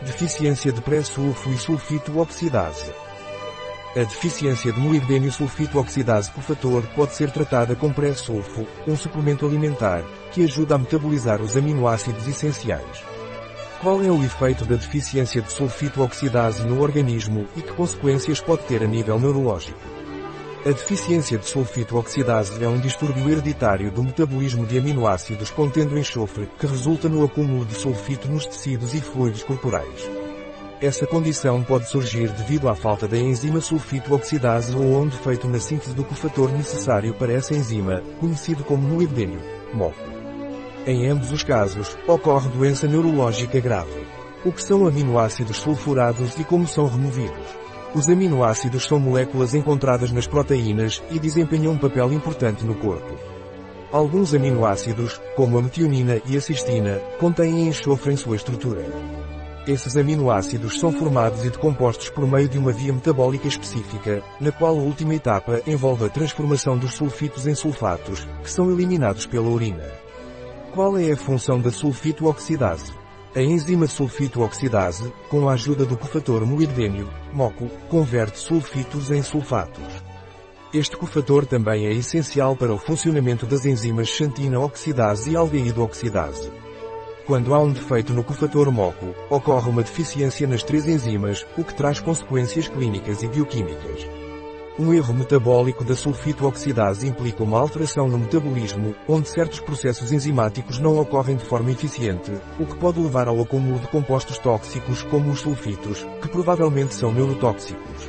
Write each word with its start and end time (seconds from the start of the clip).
Deficiência 0.00 0.72
de 0.72 0.80
pré-sulfo 0.80 1.50
e 1.50 1.58
sulfito 1.58 2.20
oxidase. 2.20 2.92
A 3.96 3.98
deficiência 3.98 4.72
de 4.72 4.78
molibdênio 4.78 5.32
sulfito 5.32 5.76
oxidase 5.76 6.30
cofator 6.30 6.84
pode 6.94 7.16
ser 7.16 7.32
tratada 7.32 7.74
com 7.74 7.92
pré-sulfo, 7.92 8.64
um 8.86 8.96
suplemento 8.96 9.44
alimentar, 9.44 10.04
que 10.30 10.44
ajuda 10.44 10.76
a 10.76 10.78
metabolizar 10.78 11.42
os 11.42 11.56
aminoácidos 11.56 12.28
essenciais. 12.28 13.02
Qual 13.80 14.00
é 14.00 14.08
o 14.08 14.22
efeito 14.22 14.64
da 14.64 14.76
deficiência 14.76 15.42
de 15.42 15.50
sulfito 15.50 16.00
oxidase 16.00 16.64
no 16.64 16.80
organismo 16.80 17.48
e 17.56 17.60
que 17.62 17.72
consequências 17.72 18.40
pode 18.40 18.62
ter 18.62 18.84
a 18.84 18.86
nível 18.86 19.18
neurológico? 19.18 19.97
A 20.66 20.70
deficiência 20.70 21.38
de 21.38 21.46
sulfito 21.46 21.96
oxidase 21.96 22.62
é 22.62 22.68
um 22.68 22.80
distúrbio 22.80 23.30
hereditário 23.30 23.92
do 23.92 24.02
metabolismo 24.02 24.66
de 24.66 24.76
aminoácidos 24.76 25.50
contendo 25.50 25.96
enxofre, 25.96 26.48
que 26.58 26.66
resulta 26.66 27.08
no 27.08 27.24
acúmulo 27.24 27.64
de 27.64 27.74
sulfito 27.74 28.28
nos 28.28 28.44
tecidos 28.44 28.92
e 28.92 29.00
fluidos 29.00 29.44
corporais. 29.44 30.10
Essa 30.80 31.06
condição 31.06 31.62
pode 31.62 31.88
surgir 31.88 32.28
devido 32.30 32.68
à 32.68 32.74
falta 32.74 33.06
da 33.06 33.16
enzima 33.16 33.60
sulfito 33.60 34.12
oxidase 34.12 34.76
ou 34.76 34.96
a 34.96 35.00
um 35.00 35.08
defeito 35.08 35.46
na 35.46 35.60
síntese 35.60 35.94
do 35.94 36.04
cofator 36.04 36.50
necessário 36.50 37.14
para 37.14 37.32
essa 37.32 37.54
enzima, 37.54 38.02
conhecido 38.18 38.64
como 38.64 38.82
molibdênio, 38.82 39.40
MOF. 39.72 39.96
Em 40.86 41.06
ambos 41.06 41.30
os 41.30 41.44
casos, 41.44 41.96
ocorre 42.06 42.48
doença 42.48 42.88
neurológica 42.88 43.60
grave. 43.60 44.06
O 44.44 44.52
que 44.52 44.62
são 44.62 44.86
aminoácidos 44.86 45.58
sulfurados 45.58 46.36
e 46.38 46.44
como 46.44 46.66
são 46.66 46.86
removidos? 46.86 47.67
Os 47.94 48.06
aminoácidos 48.08 48.84
são 48.84 49.00
moléculas 49.00 49.54
encontradas 49.54 50.12
nas 50.12 50.26
proteínas 50.26 51.02
e 51.10 51.18
desempenham 51.18 51.72
um 51.72 51.78
papel 51.78 52.12
importante 52.12 52.64
no 52.64 52.74
corpo. 52.74 53.14
Alguns 53.90 54.34
aminoácidos, 54.34 55.18
como 55.34 55.58
a 55.58 55.62
metionina 55.62 56.20
e 56.26 56.36
a 56.36 56.40
cistina, 56.40 57.00
contêm 57.18 57.66
enxofre 57.66 58.12
em 58.12 58.16
sua 58.16 58.36
estrutura. 58.36 58.84
Esses 59.66 59.96
aminoácidos 59.96 60.78
são 60.78 60.92
formados 60.92 61.44
e 61.44 61.50
decompostos 61.50 62.10
por 62.10 62.26
meio 62.26 62.48
de 62.48 62.58
uma 62.58 62.72
via 62.72 62.92
metabólica 62.92 63.48
específica, 63.48 64.22
na 64.38 64.52
qual 64.52 64.78
a 64.78 64.82
última 64.82 65.14
etapa 65.14 65.62
envolve 65.66 66.04
a 66.04 66.10
transformação 66.10 66.76
dos 66.76 66.92
sulfitos 66.94 67.46
em 67.46 67.54
sulfatos, 67.54 68.28
que 68.42 68.50
são 68.50 68.70
eliminados 68.70 69.24
pela 69.24 69.48
urina. 69.48 69.84
Qual 70.74 70.98
é 70.98 71.10
a 71.10 71.16
função 71.16 71.58
da 71.58 71.70
sulfito-oxidase? 71.70 72.92
A 73.38 73.40
enzima 73.40 73.86
sulfito-oxidase, 73.86 75.12
com 75.28 75.48
a 75.48 75.52
ajuda 75.52 75.86
do 75.86 75.96
cofator 75.96 76.44
molibdênio, 76.44 77.08
MOCO, 77.32 77.68
converte 77.88 78.36
sulfitos 78.36 79.12
em 79.12 79.22
sulfatos. 79.22 80.02
Este 80.74 80.96
cofator 80.96 81.46
também 81.46 81.86
é 81.86 81.92
essencial 81.92 82.56
para 82.56 82.74
o 82.74 82.78
funcionamento 82.78 83.46
das 83.46 83.64
enzimas 83.64 84.08
xantina-oxidase 84.08 85.30
e 85.30 85.36
aldeído-oxidase. 85.36 86.50
Quando 87.28 87.54
há 87.54 87.60
um 87.60 87.70
defeito 87.72 88.12
no 88.12 88.24
cofator 88.24 88.72
MOCO, 88.72 89.14
ocorre 89.30 89.70
uma 89.70 89.84
deficiência 89.84 90.44
nas 90.44 90.64
três 90.64 90.88
enzimas, 90.88 91.46
o 91.56 91.62
que 91.62 91.74
traz 91.74 92.00
consequências 92.00 92.66
clínicas 92.66 93.22
e 93.22 93.28
bioquímicas. 93.28 94.27
Um 94.78 94.94
erro 94.94 95.12
metabólico 95.12 95.82
da 95.82 95.96
sulfito-oxidase 95.96 97.04
implica 97.04 97.42
uma 97.42 97.58
alteração 97.58 98.06
no 98.06 98.16
metabolismo, 98.16 98.94
onde 99.08 99.28
certos 99.28 99.58
processos 99.58 100.12
enzimáticos 100.12 100.78
não 100.78 101.00
ocorrem 101.00 101.34
de 101.34 101.44
forma 101.44 101.72
eficiente, 101.72 102.30
o 102.60 102.64
que 102.64 102.76
pode 102.76 103.00
levar 103.00 103.26
ao 103.26 103.40
acúmulo 103.40 103.80
de 103.80 103.88
compostos 103.88 104.38
tóxicos 104.38 105.02
como 105.02 105.32
os 105.32 105.40
sulfitos, 105.40 106.06
que 106.22 106.28
provavelmente 106.28 106.94
são 106.94 107.12
neurotóxicos. 107.12 108.08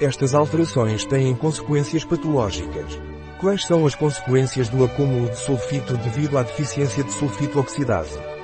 Estas 0.00 0.34
alterações 0.34 1.04
têm 1.04 1.34
consequências 1.34 2.04
patológicas. 2.04 2.96
Quais 3.40 3.64
são 3.64 3.84
as 3.84 3.96
consequências 3.96 4.68
do 4.68 4.84
acúmulo 4.84 5.28
de 5.28 5.38
sulfito 5.38 5.96
devido 5.96 6.38
à 6.38 6.44
deficiência 6.44 7.02
de 7.02 7.12
sulfito-oxidase? 7.12 8.37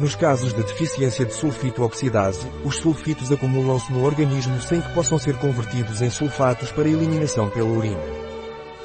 Nos 0.00 0.14
casos 0.14 0.54
de 0.54 0.62
deficiência 0.62 1.26
de 1.26 1.34
sulfito 1.34 1.82
oxidase, 1.82 2.48
os 2.64 2.76
sulfitos 2.76 3.30
acumulam-se 3.30 3.92
no 3.92 4.02
organismo 4.02 4.58
sem 4.62 4.80
que 4.80 4.94
possam 4.94 5.18
ser 5.18 5.36
convertidos 5.36 6.00
em 6.00 6.08
sulfatos 6.08 6.72
para 6.72 6.88
eliminação 6.88 7.50
pela 7.50 7.68
urina. 7.68 8.00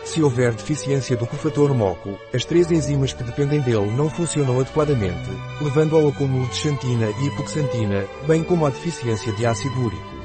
Se 0.04 0.22
houver 0.22 0.54
deficiência 0.54 1.16
do 1.16 1.26
cofator 1.26 1.74
MOCO, 1.74 2.20
as 2.34 2.44
três 2.44 2.70
enzimas 2.70 3.14
que 3.14 3.24
dependem 3.24 3.62
dele 3.62 3.90
não 3.92 4.10
funcionam 4.10 4.60
adequadamente, 4.60 5.30
levando 5.62 5.96
ao 5.96 6.10
acúmulo 6.10 6.50
de 6.50 6.56
xantina 6.58 7.08
e 7.10 7.28
hipoxantina, 7.28 8.06
bem 8.28 8.44
como 8.44 8.66
à 8.66 8.70
deficiência 8.70 9.32
de 9.32 9.46
ácido 9.46 9.86
úrico. 9.86 10.16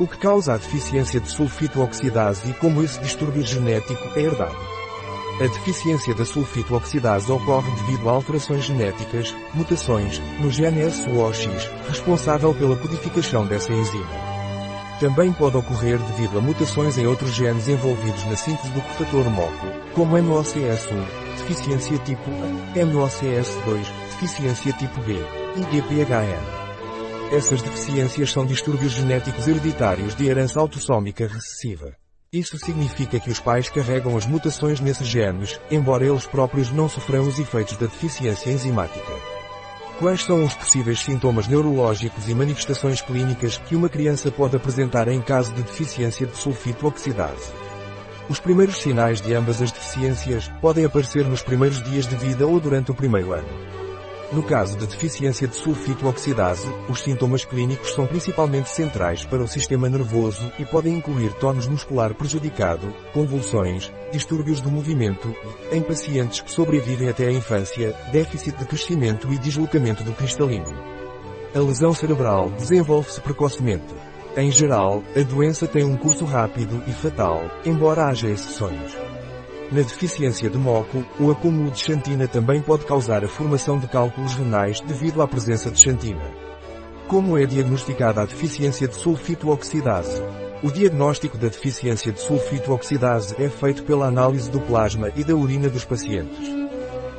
O 0.00 0.08
que 0.08 0.16
causa 0.16 0.54
a 0.54 0.56
deficiência 0.56 1.20
de 1.20 1.30
sulfito 1.30 1.82
oxidase 1.82 2.48
e 2.48 2.54
como 2.54 2.82
esse 2.82 2.98
distúrbio 3.00 3.44
genético 3.44 4.18
é 4.18 4.22
herdado. 4.22 4.75
A 5.38 5.46
deficiência 5.48 6.14
da 6.14 6.24
sulfito-oxidase 6.24 7.30
ocorre 7.30 7.70
devido 7.82 8.08
a 8.08 8.12
alterações 8.12 8.64
genéticas, 8.64 9.34
mutações, 9.52 10.18
no 10.40 10.50
gene 10.50 10.90
SOX, 10.90 11.46
responsável 11.86 12.54
pela 12.54 12.74
codificação 12.74 13.46
dessa 13.46 13.70
enzima. 13.70 14.08
Também 14.98 15.30
pode 15.30 15.58
ocorrer 15.58 15.98
devido 15.98 16.38
a 16.38 16.40
mutações 16.40 16.96
em 16.96 17.06
outros 17.06 17.34
genes 17.34 17.68
envolvidos 17.68 18.24
na 18.24 18.34
síntese 18.34 18.70
do 18.70 18.80
cofator 18.80 19.28
MOCO, 19.28 19.66
como 19.94 20.16
MOCS1, 20.16 21.04
deficiência 21.36 21.98
tipo 21.98 22.30
A, 22.30 22.78
MOCS2, 22.78 23.86
deficiência 24.12 24.72
tipo 24.72 25.02
B, 25.02 25.18
e 25.56 25.60
GPHN. 25.60 27.36
Essas 27.36 27.60
deficiências 27.60 28.32
são 28.32 28.46
distúrbios 28.46 28.92
genéticos 28.92 29.46
hereditários 29.46 30.14
de 30.14 30.28
herança 30.28 30.58
autossômica 30.58 31.26
recessiva. 31.26 31.94
Isso 32.36 32.58
significa 32.58 33.18
que 33.18 33.30
os 33.30 33.40
pais 33.40 33.70
carregam 33.70 34.14
as 34.14 34.26
mutações 34.26 34.78
nesses 34.78 35.08
genes, 35.08 35.58
embora 35.70 36.04
eles 36.04 36.26
próprios 36.26 36.70
não 36.70 36.86
sofram 36.86 37.26
os 37.26 37.38
efeitos 37.38 37.78
da 37.78 37.86
deficiência 37.86 38.50
enzimática. 38.50 39.10
Quais 39.98 40.22
são 40.22 40.44
os 40.44 40.52
possíveis 40.52 41.00
sintomas 41.00 41.48
neurológicos 41.48 42.28
e 42.28 42.34
manifestações 42.34 43.00
clínicas 43.00 43.56
que 43.56 43.74
uma 43.74 43.88
criança 43.88 44.30
pode 44.30 44.54
apresentar 44.54 45.08
em 45.08 45.22
caso 45.22 45.50
de 45.54 45.62
deficiência 45.62 46.26
de 46.26 46.36
sulfito 46.36 46.86
oxidase? 46.86 47.50
Os 48.28 48.38
primeiros 48.38 48.82
sinais 48.82 49.18
de 49.18 49.32
ambas 49.32 49.62
as 49.62 49.72
deficiências 49.72 50.46
podem 50.60 50.84
aparecer 50.84 51.24
nos 51.24 51.42
primeiros 51.42 51.82
dias 51.84 52.06
de 52.06 52.16
vida 52.16 52.46
ou 52.46 52.60
durante 52.60 52.90
o 52.90 52.94
primeiro 52.94 53.32
ano. 53.32 53.48
No 54.32 54.42
caso 54.42 54.76
de 54.76 54.86
deficiência 54.86 55.46
de 55.46 55.54
sulfito-oxidase, 55.54 56.68
os 56.88 57.00
sintomas 57.00 57.44
clínicos 57.44 57.94
são 57.94 58.06
principalmente 58.06 58.68
centrais 58.68 59.24
para 59.24 59.42
o 59.42 59.46
sistema 59.46 59.88
nervoso 59.88 60.50
e 60.58 60.64
podem 60.64 60.96
incluir 60.96 61.32
tónus 61.34 61.68
muscular 61.68 62.12
prejudicado, 62.12 62.92
convulsões, 63.12 63.92
distúrbios 64.10 64.60
do 64.60 64.70
movimento 64.70 65.32
em 65.70 65.80
pacientes 65.80 66.40
que 66.40 66.50
sobrevivem 66.50 67.08
até 67.08 67.28
a 67.28 67.32
infância, 67.32 67.94
déficit 68.10 68.58
de 68.58 68.64
crescimento 68.64 69.32
e 69.32 69.38
deslocamento 69.38 70.02
do 70.02 70.12
cristalino. 70.12 70.74
A 71.54 71.60
lesão 71.60 71.94
cerebral 71.94 72.50
desenvolve-se 72.50 73.20
precocemente. 73.20 73.94
Em 74.36 74.50
geral, 74.50 75.04
a 75.16 75.22
doença 75.22 75.68
tem 75.68 75.84
um 75.84 75.96
curso 75.96 76.24
rápido 76.24 76.82
e 76.86 76.92
fatal, 76.92 77.42
embora 77.64 78.06
haja 78.06 78.28
exceções. 78.28 79.05
Na 79.70 79.82
deficiência 79.82 80.48
de 80.48 80.56
moco, 80.56 81.04
o 81.18 81.28
acúmulo 81.28 81.72
de 81.72 81.80
xantina 81.80 82.28
também 82.28 82.62
pode 82.62 82.86
causar 82.86 83.24
a 83.24 83.28
formação 83.28 83.80
de 83.80 83.88
cálculos 83.88 84.34
renais 84.34 84.80
devido 84.80 85.20
à 85.20 85.26
presença 85.26 85.72
de 85.72 85.80
xantina. 85.80 86.22
Como 87.08 87.36
é 87.36 87.44
diagnosticada 87.46 88.22
a 88.22 88.26
deficiência 88.26 88.86
de 88.86 88.94
sulfito-oxidase? 88.94 90.22
O 90.62 90.70
diagnóstico 90.70 91.36
da 91.36 91.48
deficiência 91.48 92.12
de 92.12 92.20
sulfito-oxidase 92.20 93.34
é 93.42 93.48
feito 93.48 93.82
pela 93.82 94.06
análise 94.06 94.48
do 94.50 94.60
plasma 94.60 95.10
e 95.16 95.24
da 95.24 95.34
urina 95.34 95.68
dos 95.68 95.84
pacientes. 95.84 96.48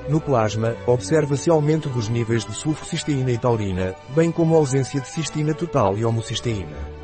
No 0.07 0.21
plasma, 0.21 0.73
observa-se 0.85 1.49
aumento 1.49 1.89
dos 1.89 2.07
níveis 2.07 2.45
de 2.45 2.53
sulfocisteína 2.53 3.31
e 3.31 3.37
taurina, 3.37 3.93
bem 4.15 4.31
como 4.31 4.55
ausência 4.55 5.01
de 5.01 5.07
cistina 5.09 5.53
total 5.53 5.97
e 5.97 6.05
homocisteína. 6.05 6.96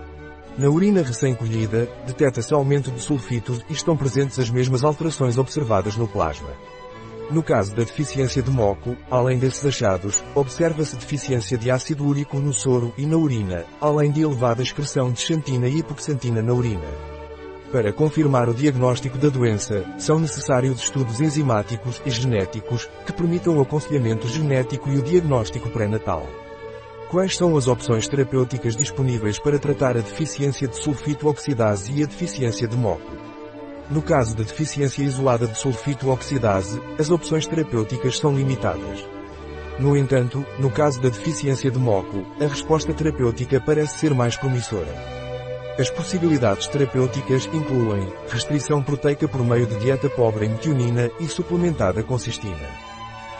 Na 0.55 0.69
urina 0.69 1.01
recém-colhida, 1.01 1.89
detecta-se 2.05 2.53
aumento 2.53 2.91
de 2.91 2.99
sulfitos 2.99 3.65
e 3.67 3.73
estão 3.73 3.97
presentes 3.97 4.37
as 4.37 4.51
mesmas 4.51 4.83
alterações 4.83 5.37
observadas 5.39 5.97
no 5.97 6.07
plasma. 6.07 6.51
No 7.31 7.41
caso 7.41 7.71
da 7.71 7.83
deficiência 7.83 8.43
de 8.43 8.51
moco, 8.51 8.95
além 9.09 9.39
desses 9.39 9.65
achados, 9.65 10.23
observa-se 10.35 10.95
deficiência 10.95 11.57
de 11.57 11.71
ácido 11.71 12.05
úrico 12.05 12.37
no 12.37 12.53
soro 12.53 12.93
e 12.95 13.05
na 13.05 13.17
urina, 13.17 13.65
além 13.81 14.11
de 14.11 14.21
elevada 14.21 14.61
excreção 14.61 15.11
de 15.11 15.21
xantina 15.21 15.67
e 15.67 15.79
hipoxantina 15.79 16.43
na 16.43 16.53
urina. 16.53 16.87
Para 17.71 17.91
confirmar 17.91 18.47
o 18.47 18.53
diagnóstico 18.53 19.17
da 19.17 19.29
doença, 19.29 19.83
são 19.97 20.19
necessários 20.19 20.83
estudos 20.83 21.19
enzimáticos 21.19 21.99
e 22.05 22.11
genéticos, 22.11 22.87
que 23.03 23.11
permitam 23.11 23.57
o 23.57 23.61
aconselhamento 23.61 24.27
genético 24.27 24.87
e 24.91 24.97
o 24.97 25.01
diagnóstico 25.01 25.71
pré-natal. 25.71 26.27
Quais 27.13 27.37
são 27.37 27.55
as 27.55 27.67
opções 27.67 28.07
terapêuticas 28.07 28.75
disponíveis 28.75 29.37
para 29.37 29.59
tratar 29.59 29.95
a 29.95 30.01
deficiência 30.01 30.67
de 30.67 30.75
sulfito 30.75 31.27
oxidase 31.27 31.93
e 31.93 32.01
a 32.01 32.07
deficiência 32.07 32.67
de 32.67 32.75
MOCO? 32.75 33.15
No 33.91 34.01
caso 34.01 34.35
da 34.35 34.41
deficiência 34.41 35.03
isolada 35.03 35.45
de 35.45 35.55
sulfito 35.55 36.09
oxidase, 36.09 36.81
as 36.97 37.11
opções 37.11 37.45
terapêuticas 37.45 38.17
são 38.17 38.35
limitadas. 38.35 39.07
No 39.77 39.95
entanto, 39.95 40.43
no 40.57 40.71
caso 40.71 40.99
da 40.99 41.09
deficiência 41.09 41.69
de 41.69 41.77
MOCO, 41.77 42.25
a 42.41 42.47
resposta 42.47 42.91
terapêutica 42.91 43.61
parece 43.61 43.99
ser 43.99 44.15
mais 44.15 44.35
promissora. 44.35 44.95
As 45.77 45.91
possibilidades 45.91 46.65
terapêuticas 46.65 47.47
incluem 47.53 48.11
restrição 48.27 48.81
proteica 48.81 49.27
por 49.27 49.45
meio 49.45 49.67
de 49.67 49.75
dieta 49.75 50.09
pobre 50.09 50.47
em 50.47 50.49
metionina 50.49 51.11
e 51.19 51.27
suplementada 51.27 52.01
com 52.01 52.17
cistina. 52.17 52.92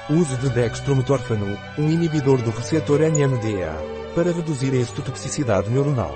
Uso 0.09 0.35
de 0.35 0.49
dextrometorfano, 0.49 1.57
um 1.77 1.89
inibidor 1.89 2.41
do 2.41 2.51
receptor 2.51 2.99
NMDA. 2.99 3.73
para 4.13 4.33
reduzir 4.33 4.73
a 4.73 4.75
excitotoxicidade 4.75 5.69
neuronal. 5.69 6.13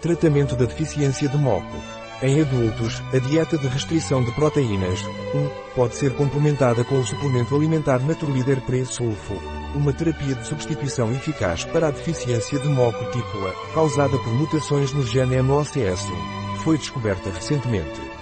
Tratamento 0.00 0.56
da 0.56 0.64
deficiência 0.64 1.28
de 1.28 1.36
moco. 1.36 1.76
Em 2.22 2.40
adultos, 2.40 3.02
a 3.12 3.18
dieta 3.18 3.58
de 3.58 3.68
restrição 3.68 4.24
de 4.24 4.32
proteínas 4.32 4.98
1 5.34 5.74
pode 5.76 5.96
ser 5.96 6.14
complementada 6.14 6.82
com 6.82 6.98
o 6.98 7.06
suplemento 7.06 7.54
alimentar 7.54 8.00
Naturleader 8.00 8.62
Pre-Sulfo, 8.62 9.34
uma 9.74 9.92
terapia 9.92 10.34
de 10.34 10.46
substituição 10.46 11.12
eficaz 11.12 11.64
para 11.66 11.88
a 11.88 11.90
deficiência 11.90 12.58
de 12.58 12.68
moco 12.68 13.04
tipo 13.12 13.46
A, 13.46 13.74
causada 13.74 14.16
por 14.16 14.32
mutações 14.32 14.92
no 14.94 15.02
gene 15.02 15.36
MOCS1. 15.36 16.56
Foi 16.64 16.78
descoberta 16.78 17.30
recentemente. 17.30 18.13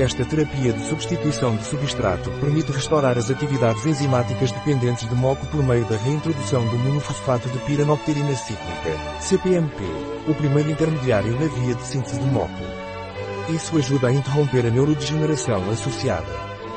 Esta 0.00 0.24
terapia 0.24 0.72
de 0.72 0.82
substituição 0.88 1.54
de 1.56 1.62
substrato 1.66 2.30
permite 2.40 2.72
restaurar 2.72 3.18
as 3.18 3.30
atividades 3.30 3.84
enzimáticas 3.84 4.50
dependentes 4.50 5.06
de 5.06 5.14
moco 5.14 5.46
por 5.48 5.62
meio 5.62 5.84
da 5.84 5.98
reintrodução 5.98 6.66
do 6.68 6.78
monofosfato 6.78 7.50
de 7.50 7.58
piranocterina 7.58 8.34
cíclica, 8.34 9.20
CPMP, 9.20 9.84
o 10.26 10.34
primeiro 10.34 10.70
intermediário 10.70 11.38
na 11.38 11.46
via 11.48 11.74
de 11.74 11.82
síntese 11.82 12.18
de 12.18 12.24
moco. 12.24 12.48
Isso 13.54 13.76
ajuda 13.76 14.08
a 14.08 14.12
interromper 14.14 14.64
a 14.64 14.70
neurodegeneração 14.70 15.70
associada. 15.70 16.32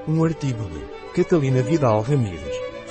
Um 0.07 0.23
artigo 0.25 0.65
de 0.65 0.85
Catalina 1.15 1.63
Vidal 1.63 2.03
Ramírez 2.03 2.64